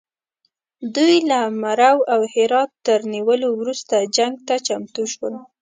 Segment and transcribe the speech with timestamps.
[0.95, 5.33] دوی له مرو او هرات تر نیولو وروسته جنګ ته چمتو شول.